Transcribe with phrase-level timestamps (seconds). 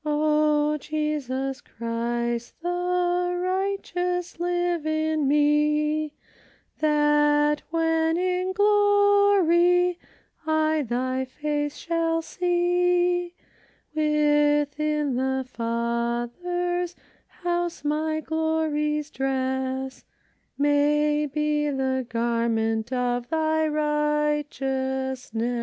[0.03, 4.39] "O Jesus Christ the righteous!
[4.39, 6.15] live in me,
[6.79, 9.99] That, when in glory
[10.47, 13.35] I thy face shall see.
[13.93, 16.95] Within the Father's
[17.43, 20.03] house, my glorious dress
[20.57, 25.59] May be the garment of thy righteousness.